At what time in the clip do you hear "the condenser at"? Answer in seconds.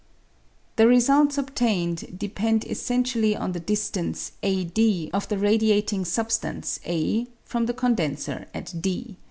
7.73-8.81